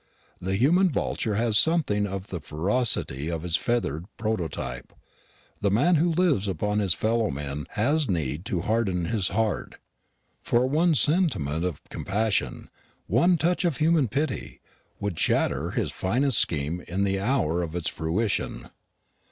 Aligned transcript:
The 0.41 0.55
human 0.55 0.89
vulture 0.89 1.35
has 1.35 1.59
something 1.59 2.07
of 2.07 2.29
the 2.29 2.39
ferocity 2.39 3.29
of 3.29 3.43
his 3.43 3.55
feathered 3.55 4.05
prototype. 4.17 4.93
The 5.59 5.69
man 5.69 5.97
who 5.97 6.09
lives 6.09 6.47
upon 6.47 6.79
his 6.79 6.95
fellow 6.95 7.29
men 7.29 7.65
has 7.73 8.09
need 8.09 8.43
to 8.45 8.61
harden 8.61 9.05
his 9.05 9.27
heart; 9.27 9.75
for 10.41 10.65
one 10.65 10.95
sentiment 10.95 11.63
of 11.63 11.83
compassion, 11.91 12.71
one 13.05 13.37
touch 13.37 13.63
of 13.63 13.77
human 13.77 14.07
pity, 14.07 14.59
would 14.99 15.19
shatter 15.19 15.69
his 15.69 15.91
finest 15.91 16.39
scheme 16.39 16.81
in 16.87 17.03
the 17.03 17.19
hour 17.19 17.61
of 17.61 17.75
its 17.75 17.87
fruition. 17.87 18.69